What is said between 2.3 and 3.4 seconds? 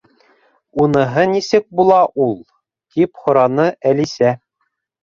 —тип